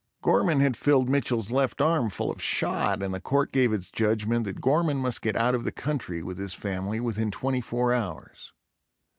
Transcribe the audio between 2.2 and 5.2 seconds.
of shot, and the court gave its judgment that Gorman